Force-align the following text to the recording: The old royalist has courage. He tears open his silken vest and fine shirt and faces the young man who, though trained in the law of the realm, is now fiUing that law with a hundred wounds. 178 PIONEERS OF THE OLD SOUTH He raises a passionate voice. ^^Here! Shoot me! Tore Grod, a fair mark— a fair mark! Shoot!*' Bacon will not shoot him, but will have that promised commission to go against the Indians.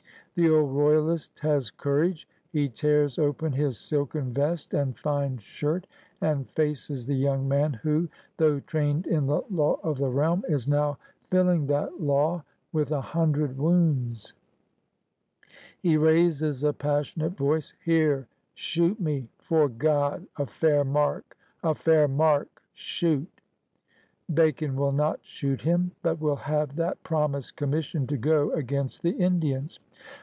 The 0.35 0.49
old 0.49 0.71
royalist 0.73 1.39
has 1.39 1.69
courage. 1.71 2.25
He 2.53 2.69
tears 2.69 3.19
open 3.19 3.51
his 3.51 3.77
silken 3.77 4.31
vest 4.33 4.73
and 4.73 4.97
fine 4.97 5.39
shirt 5.39 5.87
and 6.21 6.49
faces 6.51 7.05
the 7.05 7.15
young 7.15 7.49
man 7.49 7.73
who, 7.73 8.07
though 8.37 8.61
trained 8.61 9.07
in 9.07 9.27
the 9.27 9.43
law 9.49 9.77
of 9.83 9.97
the 9.97 10.07
realm, 10.09 10.45
is 10.47 10.69
now 10.69 10.97
fiUing 11.31 11.67
that 11.67 12.01
law 12.01 12.45
with 12.71 12.91
a 12.91 13.01
hundred 13.01 13.57
wounds. 13.57 14.33
178 15.81 15.83
PIONEERS 15.83 15.83
OF 15.83 15.83
THE 15.83 15.83
OLD 15.83 15.83
SOUTH 15.83 15.91
He 15.91 15.97
raises 15.97 16.63
a 16.63 16.73
passionate 17.11 17.37
voice. 17.37 17.73
^^Here! 17.85 18.25
Shoot 18.55 19.01
me! 19.01 19.27
Tore 19.43 19.67
Grod, 19.69 20.27
a 20.37 20.45
fair 20.45 20.85
mark— 20.85 21.35
a 21.61 21.75
fair 21.75 22.07
mark! 22.07 22.61
Shoot!*' 22.73 23.27
Bacon 24.33 24.77
will 24.77 24.93
not 24.93 25.19
shoot 25.23 25.59
him, 25.63 25.91
but 26.01 26.21
will 26.21 26.37
have 26.37 26.77
that 26.77 27.03
promised 27.03 27.57
commission 27.57 28.07
to 28.07 28.15
go 28.15 28.53
against 28.53 29.03
the 29.03 29.09
Indians. 29.11 29.81